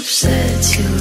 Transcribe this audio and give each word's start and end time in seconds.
upset 0.00 0.78
you. 0.78 0.99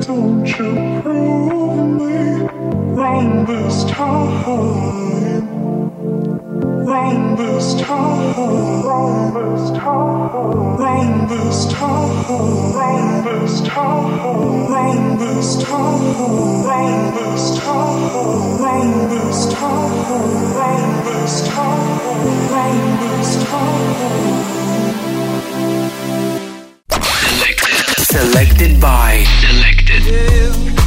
Don't 0.00 0.46
you 0.46 1.00
prove 1.02 2.00
me 2.00 2.46
wrong 2.96 3.44
this 3.44 3.84
time. 3.84 4.42
Wrong 6.86 7.36
this 7.36 7.74
time. 7.74 8.34
Wrong 8.84 9.34
this 9.34 9.70
time. 9.78 10.32
Wrong 10.78 11.26
this 11.28 11.66
time. 11.66 12.74
Wrong 12.74 13.24
this 13.24 13.62
time. 13.62 14.68
Wrong 14.72 15.18
this 15.18 15.62
time. 15.62 16.02
Wrong 16.64 17.14
this 17.14 17.58
time. 19.52 19.92
Wrong 20.56 20.88
this 21.04 21.42
time. 21.48 21.82
Wrong 22.50 22.82
this 23.02 23.32
time. 23.46 23.92
Selected 28.12 28.80
by. 28.80 29.24
Selected. 29.40 29.81
Yeah. 30.00 30.81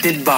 Selected 0.00 0.24
by. 0.24 0.37